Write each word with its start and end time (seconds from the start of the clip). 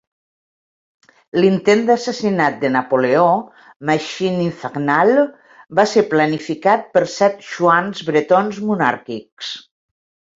L'intent 1.41 1.81
d'assassinat 1.89 2.55
de 2.63 2.71
Napoleó 2.75 3.27
(machine 3.89 4.39
infernale) 4.45 5.25
va 5.81 5.85
ser 5.91 6.03
planificat 6.15 6.89
per 6.97 7.03
set 7.17 7.45
xuans 7.51 8.01
bretons 8.09 8.63
monàrquics. 8.71 9.51